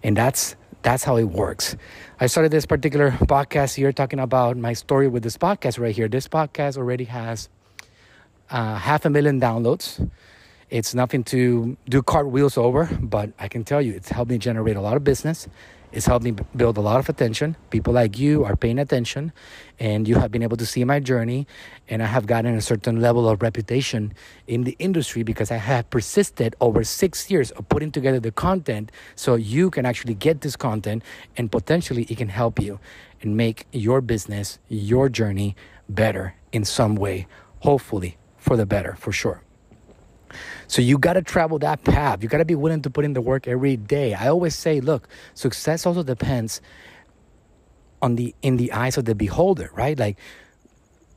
And 0.03 0.15
that's 0.15 0.55
that's 0.83 1.03
how 1.03 1.17
it 1.17 1.25
works. 1.25 1.75
I 2.19 2.27
started 2.27 2.51
this 2.51 2.65
particular 2.65 3.11
podcast 3.11 3.75
here 3.75 3.91
talking 3.91 4.19
about 4.19 4.57
my 4.57 4.73
story 4.73 5.07
with 5.07 5.23
this 5.23 5.37
podcast 5.37 5.79
right 5.79 5.93
here. 5.93 6.07
This 6.07 6.27
podcast 6.27 6.77
already 6.77 7.05
has 7.05 7.49
uh, 8.49 8.75
half 8.75 9.03
a 9.05 9.09
million 9.09 9.41
downloads. 9.41 10.09
It's 10.69 10.93
nothing 10.93 11.23
to 11.25 11.77
do 11.87 12.03
cartwheels 12.03 12.57
over, 12.57 12.89
but 12.99 13.31
I 13.39 13.47
can 13.47 13.63
tell 13.63 13.81
you 13.81 13.93
it's 13.93 14.09
helped 14.09 14.29
me 14.29 14.37
generate 14.37 14.75
a 14.75 14.81
lot 14.81 14.97
of 14.97 15.03
business. 15.03 15.47
It's 15.93 16.05
helped 16.05 16.25
me 16.25 16.31
build 16.57 16.77
a 16.77 16.81
lot 16.81 16.99
of 16.99 17.07
attention. 17.07 17.55
People 17.69 17.93
like 17.93 18.19
you 18.19 18.43
are 18.43 18.57
paying 18.57 18.77
attention, 18.77 19.31
and 19.79 20.05
you 20.05 20.15
have 20.15 20.29
been 20.29 20.43
able 20.43 20.57
to 20.57 20.65
see 20.65 20.83
my 20.83 20.99
journey. 20.99 21.47
And 21.87 22.03
I 22.03 22.07
have 22.07 22.27
gotten 22.27 22.53
a 22.53 22.61
certain 22.61 22.99
level 22.99 23.29
of 23.29 23.41
reputation 23.41 24.13
in 24.45 24.65
the 24.65 24.75
industry 24.77 25.23
because 25.23 25.51
I 25.51 25.55
have 25.55 25.89
persisted 25.89 26.53
over 26.59 26.83
six 26.83 27.31
years 27.31 27.51
of 27.51 27.69
putting 27.69 27.89
together 27.89 28.19
the 28.19 28.31
content 28.31 28.91
so 29.15 29.35
you 29.35 29.69
can 29.69 29.85
actually 29.85 30.15
get 30.15 30.41
this 30.41 30.57
content 30.57 31.01
and 31.37 31.49
potentially 31.49 32.03
it 32.09 32.17
can 32.17 32.27
help 32.27 32.59
you 32.59 32.81
and 33.21 33.37
make 33.37 33.65
your 33.71 34.01
business, 34.01 34.59
your 34.67 35.07
journey 35.07 35.55
better 35.87 36.35
in 36.51 36.65
some 36.65 36.95
way 36.95 37.25
hopefully 37.61 38.17
for 38.37 38.57
the 38.57 38.65
better, 38.65 38.95
for 38.99 39.13
sure. 39.13 39.46
So 40.67 40.81
you 40.81 40.97
got 40.97 41.13
to 41.13 41.21
travel 41.21 41.59
that 41.59 41.83
path. 41.83 42.23
You 42.23 42.29
got 42.29 42.39
to 42.39 42.45
be 42.45 42.55
willing 42.55 42.81
to 42.83 42.89
put 42.89 43.05
in 43.05 43.13
the 43.13 43.21
work 43.21 43.47
every 43.47 43.77
day. 43.77 44.13
I 44.13 44.27
always 44.27 44.55
say, 44.55 44.79
look, 44.79 45.07
success 45.33 45.85
also 45.85 46.03
depends 46.03 46.61
on 48.01 48.15
the 48.15 48.35
in 48.41 48.57
the 48.57 48.71
eyes 48.71 48.97
of 48.97 49.05
the 49.05 49.15
beholder, 49.15 49.71
right? 49.73 49.97
Like 49.97 50.17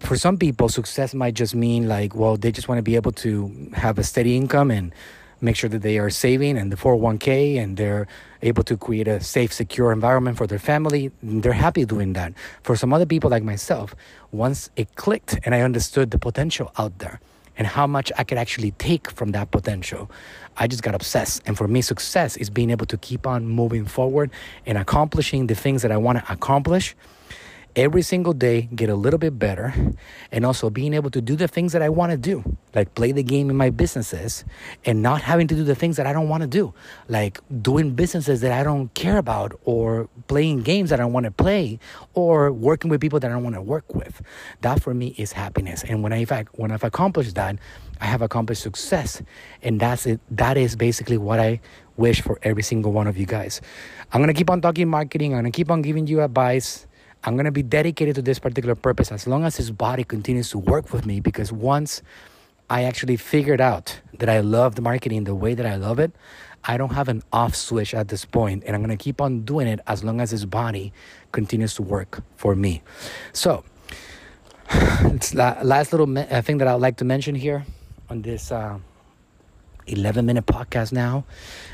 for 0.00 0.16
some 0.16 0.38
people, 0.38 0.68
success 0.68 1.14
might 1.14 1.34
just 1.34 1.54
mean 1.54 1.88
like, 1.88 2.14
well, 2.14 2.36
they 2.36 2.50
just 2.50 2.68
want 2.68 2.78
to 2.78 2.82
be 2.82 2.96
able 2.96 3.12
to 3.12 3.70
have 3.74 3.98
a 3.98 4.02
steady 4.02 4.36
income 4.36 4.70
and 4.70 4.94
make 5.42 5.56
sure 5.56 5.70
that 5.70 5.82
they 5.82 5.98
are 5.98 6.10
saving 6.10 6.58
and 6.58 6.70
the 6.70 6.76
401k 6.76 7.58
and 7.58 7.76
they're 7.76 8.06
able 8.42 8.62
to 8.64 8.76
create 8.76 9.08
a 9.08 9.20
safe, 9.20 9.52
secure 9.52 9.92
environment 9.92 10.36
for 10.36 10.46
their 10.46 10.58
family. 10.58 11.10
They're 11.22 11.52
happy 11.52 11.84
doing 11.84 12.12
that. 12.14 12.34
For 12.62 12.76
some 12.76 12.92
other 12.92 13.06
people 13.06 13.30
like 13.30 13.42
myself, 13.42 13.94
once 14.32 14.70
it 14.76 14.94
clicked 14.96 15.38
and 15.44 15.54
I 15.54 15.60
understood 15.60 16.10
the 16.10 16.18
potential 16.18 16.72
out 16.78 16.98
there 16.98 17.20
and 17.60 17.66
how 17.66 17.86
much 17.86 18.10
I 18.16 18.24
could 18.24 18.38
actually 18.38 18.70
take 18.72 19.10
from 19.10 19.32
that 19.32 19.50
potential, 19.50 20.10
I 20.56 20.66
just 20.66 20.82
got 20.82 20.94
obsessed. 20.94 21.42
And 21.44 21.58
for 21.58 21.68
me, 21.68 21.82
success 21.82 22.38
is 22.38 22.48
being 22.48 22.70
able 22.70 22.86
to 22.86 22.96
keep 22.96 23.26
on 23.26 23.46
moving 23.46 23.84
forward 23.84 24.30
and 24.64 24.78
accomplishing 24.78 25.46
the 25.46 25.54
things 25.54 25.82
that 25.82 25.92
I 25.92 25.98
want 25.98 26.24
to 26.24 26.32
accomplish 26.32 26.96
every 27.76 28.02
single 28.02 28.32
day 28.32 28.68
get 28.74 28.88
a 28.88 28.94
little 28.94 29.18
bit 29.18 29.38
better 29.38 29.74
and 30.32 30.44
also 30.44 30.70
being 30.70 30.94
able 30.94 31.10
to 31.10 31.20
do 31.20 31.36
the 31.36 31.48
things 31.48 31.72
that 31.72 31.82
I 31.82 31.88
want 31.88 32.12
to 32.12 32.16
do, 32.16 32.56
like 32.74 32.94
play 32.94 33.12
the 33.12 33.22
game 33.22 33.50
in 33.50 33.56
my 33.56 33.70
businesses 33.70 34.44
and 34.84 35.02
not 35.02 35.22
having 35.22 35.46
to 35.48 35.54
do 35.54 35.64
the 35.64 35.74
things 35.74 35.96
that 35.96 36.06
I 36.06 36.12
don't 36.12 36.28
want 36.28 36.42
to 36.42 36.46
do, 36.46 36.74
like 37.08 37.40
doing 37.62 37.94
businesses 37.94 38.40
that 38.40 38.52
I 38.52 38.62
don't 38.62 38.92
care 38.94 39.18
about 39.18 39.58
or 39.64 40.08
playing 40.28 40.62
games 40.62 40.90
that 40.90 41.00
I 41.00 41.04
want 41.04 41.24
to 41.24 41.30
play 41.30 41.78
or 42.14 42.52
working 42.52 42.90
with 42.90 43.00
people 43.00 43.20
that 43.20 43.30
I 43.30 43.34
don't 43.34 43.44
want 43.44 43.56
to 43.56 43.62
work 43.62 43.94
with. 43.94 44.22
That 44.62 44.82
for 44.82 44.94
me 44.94 45.14
is 45.16 45.32
happiness. 45.32 45.84
And 45.84 46.02
when 46.02 46.12
I 46.12 46.24
when 46.52 46.70
I've 46.70 46.84
accomplished 46.84 47.34
that, 47.36 47.56
I 48.00 48.06
have 48.06 48.22
accomplished 48.22 48.62
success. 48.62 49.22
And 49.62 49.80
that's 49.80 50.06
it. 50.06 50.20
That 50.30 50.56
is 50.56 50.76
basically 50.76 51.18
what 51.18 51.40
I 51.40 51.60
wish 51.96 52.22
for 52.22 52.38
every 52.42 52.62
single 52.62 52.92
one 52.92 53.06
of 53.06 53.18
you 53.18 53.26
guys. 53.26 53.60
I'm 54.12 54.26
to 54.26 54.32
keep 54.32 54.50
on 54.50 54.60
talking 54.60 54.88
marketing. 54.88 55.34
I'm 55.34 55.44
to 55.44 55.50
keep 55.50 55.70
on 55.70 55.82
giving 55.82 56.06
you 56.06 56.22
advice 56.22 56.86
I'm 57.24 57.34
going 57.34 57.44
to 57.44 57.52
be 57.52 57.62
dedicated 57.62 58.14
to 58.16 58.22
this 58.22 58.38
particular 58.38 58.74
purpose 58.74 59.12
as 59.12 59.26
long 59.26 59.44
as 59.44 59.58
this 59.58 59.70
body 59.70 60.04
continues 60.04 60.50
to 60.50 60.58
work 60.58 60.92
with 60.92 61.04
me 61.04 61.20
because 61.20 61.52
once 61.52 62.02
I 62.70 62.84
actually 62.84 63.16
figured 63.16 63.60
out 63.60 64.00
that 64.18 64.28
I 64.28 64.40
love 64.40 64.80
marketing 64.80 65.24
the 65.24 65.34
way 65.34 65.54
that 65.54 65.66
I 65.66 65.76
love 65.76 65.98
it, 65.98 66.12
I 66.64 66.76
don't 66.76 66.92
have 66.92 67.08
an 67.08 67.22
off 67.32 67.54
switch 67.54 67.94
at 67.94 68.08
this 68.08 68.24
point, 68.24 68.64
and 68.66 68.76
I'm 68.76 68.82
gonna 68.82 68.96
keep 68.96 69.20
on 69.20 69.42
doing 69.42 69.66
it 69.66 69.80
as 69.86 70.04
long 70.04 70.20
as 70.20 70.30
this 70.30 70.44
body 70.44 70.92
continues 71.32 71.74
to 71.74 71.82
work 71.82 72.22
for 72.36 72.54
me. 72.54 72.82
So, 73.32 73.64
it's 74.70 75.34
last 75.34 75.92
little 75.92 76.06
me- 76.06 76.26
uh, 76.30 76.42
thing 76.42 76.58
that 76.58 76.68
I'd 76.68 76.74
like 76.74 76.98
to 76.98 77.04
mention 77.04 77.34
here 77.34 77.64
on 78.10 78.22
this 78.22 78.52
uh, 78.52 78.78
11 79.86 80.26
minute 80.26 80.46
podcast 80.46 80.92
now 80.92 81.24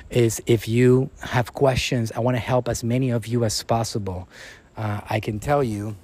is 0.09 0.41
if 0.47 0.69
you 0.69 1.11
have 1.21 1.53
questions, 1.53 2.13
I 2.13 2.21
want 2.21 2.37
to 2.37 2.41
help 2.41 2.69
as 2.69 2.85
many 2.85 3.11
of 3.11 3.27
you 3.27 3.45
as 3.45 3.63
possible 3.63 4.29
uh, 4.77 5.01
I 5.09 5.21
can 5.21 5.39
tell 5.41 5.65
you, 5.65 5.97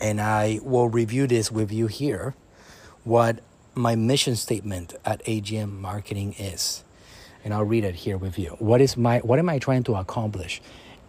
and 0.00 0.20
I 0.20 0.60
will 0.62 0.88
review 0.88 1.26
this 1.26 1.50
with 1.50 1.72
you 1.72 1.86
here, 1.86 2.34
what 3.04 3.40
my 3.74 3.94
mission 3.94 4.36
statement 4.36 4.94
at 5.04 5.24
AGM 5.24 5.72
Marketing 5.72 6.34
is. 6.38 6.84
And 7.44 7.54
I'll 7.54 7.64
read 7.64 7.84
it 7.84 7.94
here 7.94 8.18
with 8.18 8.38
you. 8.38 8.56
What 8.58 8.80
is 8.80 8.96
my 8.96 9.18
what 9.18 9.38
am 9.38 9.48
I 9.48 9.58
trying 9.58 9.84
to 9.84 9.94
accomplish 9.94 10.60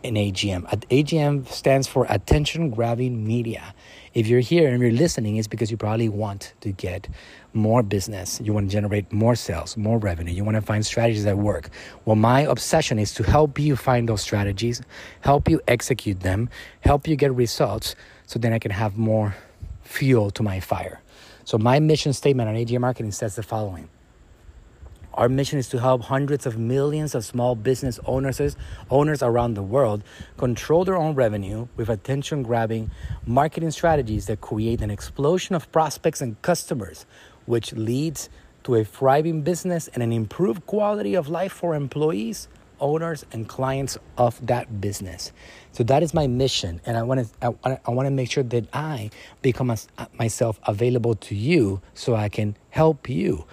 in 0.03 0.15
AGM? 0.15 0.63
AGM 0.89 1.47
stands 1.47 1.87
for 1.87 2.05
attention 2.09 2.69
grabbing 2.69 3.25
media. 3.25 3.73
If 4.13 4.27
you're 4.27 4.39
here 4.39 4.69
and 4.69 4.81
you're 4.81 4.91
listening, 4.91 5.37
it's 5.37 5.47
because 5.47 5.69
you 5.69 5.77
probably 5.77 6.09
want 6.09 6.53
to 6.61 6.71
get 6.71 7.07
more 7.53 7.83
business. 7.83 8.41
You 8.43 8.53
want 8.53 8.69
to 8.69 8.71
generate 8.71 9.11
more 9.11 9.35
sales, 9.35 9.77
more 9.77 9.97
revenue. 9.97 10.33
You 10.33 10.43
want 10.43 10.55
to 10.55 10.61
find 10.61 10.85
strategies 10.85 11.23
that 11.25 11.37
work. 11.37 11.69
Well, 12.05 12.15
my 12.15 12.41
obsession 12.41 12.99
is 12.99 13.13
to 13.15 13.23
help 13.23 13.59
you 13.59 13.75
find 13.75 14.09
those 14.09 14.21
strategies, 14.21 14.81
help 15.21 15.49
you 15.49 15.61
execute 15.67 16.21
them, 16.21 16.49
help 16.81 17.07
you 17.07 17.15
get 17.15 17.33
results 17.33 17.95
so 18.25 18.39
then 18.39 18.53
I 18.53 18.59
can 18.59 18.71
have 18.71 18.97
more 18.97 19.35
fuel 19.81 20.31
to 20.31 20.43
my 20.43 20.59
fire. 20.59 21.01
So, 21.45 21.57
my 21.57 21.79
mission 21.79 22.13
statement 22.13 22.47
on 22.49 22.55
AGM 22.55 22.81
Marketing 22.81 23.11
says 23.11 23.35
the 23.35 23.43
following 23.43 23.89
our 25.19 25.27
mission 25.27 25.59
is 25.59 25.67
to 25.67 25.79
help 25.81 26.03
hundreds 26.03 26.45
of 26.45 26.57
millions 26.57 27.13
of 27.13 27.25
small 27.25 27.53
business 27.53 27.99
owners, 28.05 28.55
owners 28.89 29.21
around 29.21 29.53
the 29.53 29.61
world 29.61 30.01
control 30.37 30.85
their 30.85 30.95
own 30.95 31.13
revenue 31.13 31.67
with 31.75 31.89
attention 31.89 32.41
grabbing 32.41 32.89
marketing 33.25 33.69
strategies 33.71 34.27
that 34.27 34.39
create 34.39 34.79
an 34.81 34.89
explosion 34.89 35.55
of 35.55 35.69
prospects 35.73 36.21
and 36.21 36.41
customers 36.41 37.05
which 37.47 37.73
leads 37.73 38.29
to 38.63 38.75
a 38.75 38.85
thriving 38.85 39.41
business 39.41 39.89
and 39.89 40.01
an 40.01 40.13
improved 40.13 40.65
quality 40.65 41.15
of 41.15 41.27
life 41.27 41.51
for 41.51 41.75
employees, 41.75 42.47
owners, 42.79 43.25
and 43.33 43.49
clients 43.49 43.97
of 44.17 44.45
that 44.47 44.79
business. 44.79 45.33
So 45.73 45.83
that 45.83 46.01
is 46.01 46.13
my 46.13 46.27
mission, 46.27 46.79
and 46.85 46.95
I 46.95 47.03
want 47.03 47.27
to 47.41 47.55
I, 47.63 47.91
want 47.91 48.05
to 48.05 48.11
make 48.11 48.31
sure 48.31 48.43
that 48.43 48.67
I 48.71 49.09
become 49.41 49.69
a, 49.69 49.77
myself 50.17 50.61
available 50.65 51.15
to 51.15 51.35
you, 51.35 51.81
so 51.93 52.15
I 52.15 52.29
can 52.29 52.55
help 52.69 53.09
you 53.09 53.45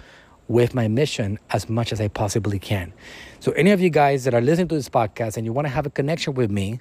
with 0.47 0.73
my 0.73 0.87
mission 0.87 1.39
as 1.51 1.69
much 1.69 1.91
as 1.91 1.99
I 1.99 2.07
possibly 2.07 2.59
can. 2.59 2.93
So 3.39 3.51
any 3.53 3.71
of 3.71 3.81
you 3.81 3.89
guys 3.89 4.23
that 4.23 4.33
are 4.33 4.41
listening 4.41 4.67
to 4.69 4.75
this 4.75 4.89
podcast 4.89 5.37
and 5.37 5.45
you 5.45 5.53
want 5.53 5.67
to 5.67 5.73
have 5.73 5.85
a 5.85 5.89
connection 5.89 6.33
with 6.33 6.49
me, 6.49 6.79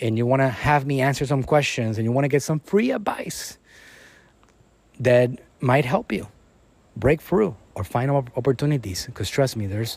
and 0.00 0.18
you 0.18 0.26
want 0.26 0.42
to 0.42 0.48
have 0.48 0.86
me 0.86 1.00
answer 1.00 1.24
some 1.24 1.44
questions, 1.44 1.98
and 1.98 2.04
you 2.04 2.10
want 2.10 2.24
to 2.24 2.28
get 2.28 2.42
some 2.42 2.58
free 2.58 2.90
advice 2.90 3.58
that 4.98 5.30
might 5.60 5.84
help 5.84 6.10
you 6.10 6.26
break 6.96 7.20
through 7.20 7.54
or 7.74 7.84
find 7.84 8.10
opportunities. 8.10 9.06
Because 9.06 9.30
trust 9.30 9.56
me, 9.56 9.66
there's 9.66 9.96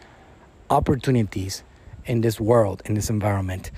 opportunities 0.70 1.64
in 2.06 2.22
this 2.22 2.40
world, 2.40 2.82
in 2.86 2.94
this 2.94 3.10
environment, 3.10 3.72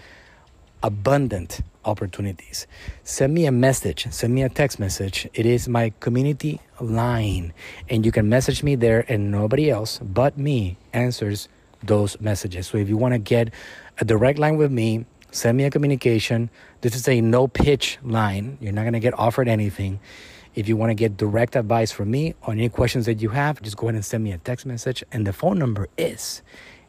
abundant 0.84 1.62
opportunities. 1.86 2.68
Send 3.04 3.34
me 3.34 3.46
a 3.46 3.52
message, 3.52 4.08
send 4.12 4.34
me 4.34 4.44
a 4.44 4.50
text 4.50 4.80
message. 4.80 5.28
It 5.34 5.46
is 5.46 5.68
my 5.68 5.92
community 6.00 6.62
line, 6.80 7.54
and 7.90 8.06
you 8.06 8.12
can 8.12 8.30
message 8.30 8.64
me 8.64 8.76
there, 8.76 9.06
and 9.08 9.32
nobody 9.32 9.70
else 9.70 10.00
but 10.02 10.38
me 10.38 10.78
answers 10.94 11.48
those 11.84 12.20
messages. 12.20 12.68
So 12.68 12.78
if 12.78 12.90
you 12.90 12.98
want 12.98 13.14
to 13.14 13.20
get 13.20 13.54
a 14.00 14.06
direct 14.06 14.40
line 14.40 14.58
with 14.58 14.72
me, 14.72 15.06
send 15.32 15.58
me 15.58 15.66
a 15.66 15.70
communication. 15.70 16.50
This 16.82 16.96
is 16.96 17.08
a 17.08 17.22
no 17.22 17.48
pitch 17.48 17.98
line. 18.04 18.58
You're 18.62 18.74
not 18.74 18.84
going 18.84 18.94
to 18.94 19.00
get 19.00 19.18
offered 19.18 19.48
anything. 19.48 20.00
If 20.56 20.68
you 20.68 20.76
want 20.76 20.90
to 20.90 20.96
get 20.96 21.16
direct 21.16 21.56
advice 21.56 21.92
from 21.92 22.12
me 22.12 22.36
on 22.44 22.58
any 22.58 22.70
questions 22.70 23.06
that 23.06 23.22
you 23.22 23.30
have, 23.30 23.62
just 23.62 23.78
go 23.78 23.88
ahead 23.88 23.96
and 23.96 24.04
send 24.04 24.24
me 24.24 24.32
a 24.32 24.38
text 24.40 24.66
message. 24.66 25.04
And 25.12 25.26
the 25.26 25.34
phone 25.34 25.60
number 25.60 25.88
is 25.98 26.42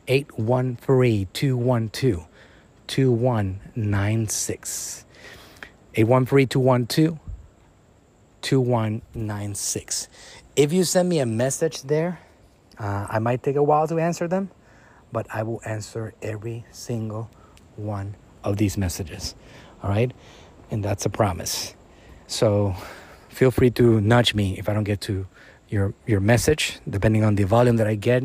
813 0.08 1.28
212 1.32 2.26
2196. 2.90 5.06
813 5.94 6.48
212 6.48 7.18
2196. 8.42 10.08
If 10.56 10.72
you 10.72 10.82
send 10.82 11.08
me 11.08 11.20
a 11.20 11.26
message 11.26 11.82
there, 11.82 12.18
uh, 12.78 13.06
I 13.08 13.20
might 13.20 13.44
take 13.44 13.54
a 13.56 13.62
while 13.62 13.86
to 13.86 13.98
answer 13.98 14.26
them, 14.26 14.50
but 15.12 15.28
I 15.32 15.44
will 15.44 15.60
answer 15.64 16.14
every 16.20 16.64
single 16.72 17.30
one 17.76 18.16
of 18.42 18.56
these 18.56 18.76
messages. 18.76 19.36
All 19.82 19.90
right? 19.90 20.12
And 20.72 20.84
that's 20.84 21.06
a 21.06 21.10
promise. 21.10 21.76
So, 22.26 22.74
feel 23.28 23.52
free 23.52 23.70
to 23.70 24.00
nudge 24.00 24.34
me 24.34 24.58
if 24.58 24.68
I 24.68 24.74
don't 24.74 24.84
get 24.84 25.00
to 25.02 25.28
your 25.68 25.94
your 26.06 26.20
message. 26.20 26.80
Depending 26.88 27.22
on 27.22 27.36
the 27.36 27.44
volume 27.44 27.76
that 27.76 27.86
I 27.86 27.94
get, 27.94 28.24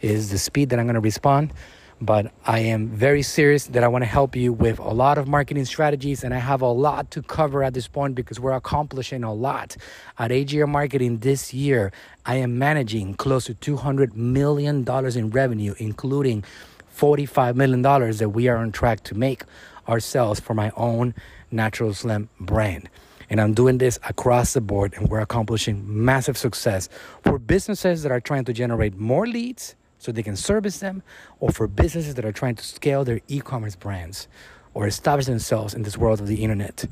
is 0.00 0.30
the 0.30 0.38
speed 0.38 0.70
that 0.70 0.78
I'm 0.78 0.86
going 0.86 0.94
to 0.94 1.00
respond. 1.00 1.52
But 2.00 2.32
I 2.46 2.60
am 2.60 2.88
very 2.88 3.22
serious 3.22 3.66
that 3.66 3.82
I 3.82 3.88
want 3.88 4.02
to 4.02 4.06
help 4.06 4.36
you 4.36 4.52
with 4.52 4.78
a 4.78 4.90
lot 4.90 5.18
of 5.18 5.26
marketing 5.26 5.64
strategies, 5.64 6.22
and 6.22 6.32
I 6.32 6.38
have 6.38 6.62
a 6.62 6.70
lot 6.70 7.10
to 7.12 7.22
cover 7.22 7.64
at 7.64 7.74
this 7.74 7.88
point 7.88 8.14
because 8.14 8.38
we're 8.38 8.52
accomplishing 8.52 9.24
a 9.24 9.34
lot 9.34 9.76
at 10.16 10.30
AGM 10.30 10.68
Marketing 10.68 11.18
this 11.18 11.52
year. 11.52 11.90
I 12.24 12.36
am 12.36 12.56
managing 12.56 13.14
close 13.14 13.46
to 13.46 13.54
200 13.54 14.16
million 14.16 14.84
dollars 14.84 15.16
in 15.16 15.30
revenue, 15.30 15.74
including 15.78 16.44
45 16.88 17.56
million 17.56 17.82
dollars 17.82 18.20
that 18.20 18.28
we 18.28 18.46
are 18.46 18.58
on 18.58 18.70
track 18.70 19.02
to 19.04 19.16
make 19.16 19.42
ourselves 19.88 20.38
for 20.38 20.54
my 20.54 20.70
own 20.76 21.14
Natural 21.50 21.92
Slim 21.94 22.28
brand. 22.38 22.88
And 23.28 23.40
I'm 23.40 23.54
doing 23.54 23.78
this 23.78 23.98
across 24.08 24.52
the 24.52 24.60
board, 24.60 24.94
and 24.96 25.08
we're 25.08 25.20
accomplishing 25.20 25.82
massive 25.84 26.38
success 26.38 26.88
for 27.24 27.38
businesses 27.40 28.04
that 28.04 28.12
are 28.12 28.20
trying 28.20 28.44
to 28.44 28.52
generate 28.52 28.96
more 28.96 29.26
leads 29.26 29.74
so 29.98 30.12
they 30.12 30.22
can 30.22 30.36
service 30.36 30.78
them, 30.78 31.02
or 31.40 31.50
for 31.50 31.66
businesses 31.66 32.14
that 32.14 32.24
are 32.24 32.32
trying 32.32 32.54
to 32.56 32.64
scale 32.64 33.04
their 33.04 33.20
e 33.28 33.40
commerce 33.40 33.76
brands 33.76 34.28
or 34.74 34.86
establish 34.86 35.26
themselves 35.26 35.74
in 35.74 35.82
this 35.82 35.96
world 35.96 36.20
of 36.20 36.26
the 36.26 36.42
internet, 36.44 36.84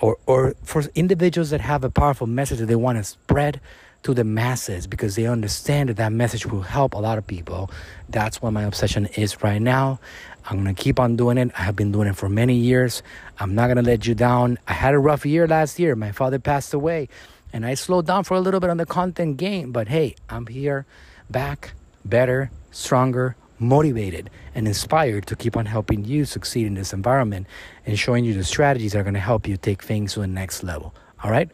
or, 0.00 0.18
or 0.26 0.54
for 0.62 0.82
individuals 0.94 1.50
that 1.50 1.60
have 1.60 1.84
a 1.84 1.90
powerful 1.90 2.26
message 2.26 2.58
that 2.58 2.66
they 2.66 2.76
want 2.76 2.98
to 2.98 3.04
spread 3.04 3.60
to 4.02 4.12
the 4.12 4.24
masses 4.24 4.86
because 4.86 5.14
they 5.14 5.26
understand 5.26 5.88
that 5.88 5.96
that 5.96 6.12
message 6.12 6.44
will 6.44 6.62
help 6.62 6.92
a 6.92 6.98
lot 6.98 7.18
of 7.18 7.26
people. 7.26 7.70
That's 8.08 8.42
what 8.42 8.52
my 8.52 8.64
obsession 8.64 9.06
is 9.14 9.42
right 9.42 9.62
now. 9.62 10.00
I'm 10.44 10.62
going 10.62 10.74
to 10.74 10.82
keep 10.82 10.98
on 10.98 11.14
doing 11.14 11.38
it. 11.38 11.52
I 11.56 11.62
have 11.62 11.76
been 11.76 11.92
doing 11.92 12.08
it 12.08 12.16
for 12.16 12.28
many 12.28 12.56
years. 12.56 13.02
I'm 13.38 13.54
not 13.54 13.68
going 13.68 13.76
to 13.76 13.82
let 13.82 14.04
you 14.06 14.14
down. 14.16 14.58
I 14.66 14.72
had 14.72 14.92
a 14.92 14.98
rough 14.98 15.24
year 15.24 15.46
last 15.46 15.78
year. 15.78 15.94
My 15.94 16.10
father 16.10 16.40
passed 16.40 16.74
away. 16.74 17.08
and 17.52 17.66
I 17.66 17.74
slowed 17.74 18.06
down 18.06 18.24
for 18.24 18.34
a 18.36 18.40
little 18.40 18.60
bit 18.60 18.70
on 18.70 18.78
the 18.78 18.86
content 18.86 19.36
game. 19.36 19.72
But 19.72 19.88
hey, 19.88 20.16
I'm 20.28 20.46
here, 20.46 20.86
back, 21.30 21.74
better, 22.04 22.50
stronger, 22.70 23.36
motivated, 23.58 24.30
and 24.54 24.66
inspired 24.66 25.26
to 25.26 25.36
keep 25.36 25.56
on 25.56 25.66
helping 25.66 26.04
you 26.04 26.24
succeed 26.24 26.66
in 26.66 26.74
this 26.74 26.92
environment 26.92 27.46
and 27.86 27.98
showing 27.98 28.24
you 28.24 28.34
the 28.34 28.44
strategies 28.44 28.92
that 28.92 28.98
are 28.98 29.04
going 29.04 29.14
to 29.14 29.20
help 29.20 29.46
you 29.46 29.56
take 29.56 29.82
things 29.82 30.14
to 30.14 30.20
the 30.20 30.26
next 30.26 30.62
level. 30.62 30.94
All 31.22 31.30
right? 31.30 31.50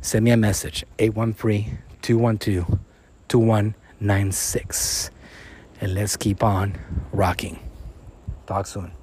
Send 0.00 0.24
me 0.24 0.30
a 0.30 0.36
message 0.36 0.84
813 0.98 1.78
212 2.02 2.78
2196. 3.28 5.10
And 5.80 5.94
let's 5.94 6.16
keep 6.16 6.42
on 6.42 6.78
rocking. 7.12 7.58
Talk 8.46 8.66
soon. 8.66 8.99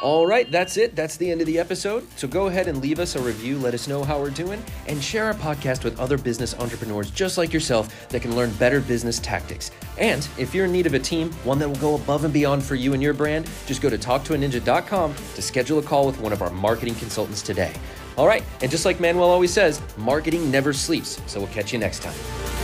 All 0.00 0.26
right, 0.26 0.48
that's 0.50 0.76
it. 0.76 0.94
That's 0.94 1.16
the 1.16 1.28
end 1.28 1.40
of 1.40 1.46
the 1.48 1.58
episode. 1.58 2.06
So 2.16 2.28
go 2.28 2.46
ahead 2.46 2.68
and 2.68 2.80
leave 2.80 3.00
us 3.00 3.16
a 3.16 3.20
review, 3.20 3.58
let 3.58 3.74
us 3.74 3.88
know 3.88 4.04
how 4.04 4.20
we're 4.20 4.30
doing, 4.30 4.62
and 4.86 5.02
share 5.02 5.24
our 5.24 5.34
podcast 5.34 5.82
with 5.82 5.98
other 5.98 6.16
business 6.16 6.54
entrepreneurs 6.58 7.10
just 7.10 7.36
like 7.36 7.52
yourself 7.52 8.08
that 8.10 8.22
can 8.22 8.36
learn 8.36 8.52
better 8.54 8.80
business 8.80 9.18
tactics. 9.18 9.72
And 9.98 10.26
if 10.38 10.54
you're 10.54 10.66
in 10.66 10.72
need 10.72 10.86
of 10.86 10.94
a 10.94 11.00
team, 11.00 11.32
one 11.44 11.58
that 11.58 11.68
will 11.68 11.76
go 11.76 11.96
above 11.96 12.24
and 12.24 12.32
beyond 12.32 12.62
for 12.62 12.76
you 12.76 12.94
and 12.94 13.02
your 13.02 13.14
brand, 13.14 13.50
just 13.66 13.82
go 13.82 13.90
to 13.90 13.98
talktoaninja.com 13.98 15.14
to 15.34 15.42
schedule 15.42 15.78
a 15.78 15.82
call 15.82 16.06
with 16.06 16.20
one 16.20 16.32
of 16.32 16.42
our 16.42 16.50
marketing 16.50 16.94
consultants 16.94 17.42
today. 17.42 17.72
All 18.16 18.26
right, 18.26 18.44
and 18.62 18.70
just 18.70 18.84
like 18.84 19.00
Manuel 19.00 19.28
always 19.28 19.52
says, 19.52 19.80
marketing 19.96 20.50
never 20.50 20.72
sleeps. 20.72 21.20
So 21.26 21.40
we'll 21.40 21.48
catch 21.48 21.72
you 21.72 21.78
next 21.78 22.02
time. 22.02 22.57